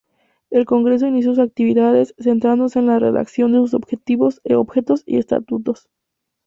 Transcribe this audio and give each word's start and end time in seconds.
El 0.49 0.65
Congreso 0.65 1.05
inició 1.05 1.35
sus 1.35 1.45
actividades, 1.45 2.15
centrándose 2.17 2.79
en 2.79 2.87
la 2.87 2.97
redacción 2.97 3.51
de 3.51 3.59
sus 3.59 3.75
objetivos 3.75 4.41
y 5.05 5.17
estatutos. 5.19 5.89